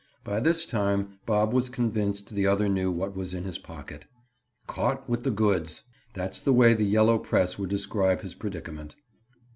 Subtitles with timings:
[0.23, 4.05] By this time Bob was convinced the other knew what was in his pocket.
[4.65, 5.83] "Caught with the goods!"
[6.15, 8.95] That's the way the yellow press would describe his predicament.